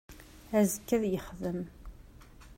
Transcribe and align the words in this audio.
Azekka 0.59 0.93
ad 0.97 1.03
yexdem 1.11 1.59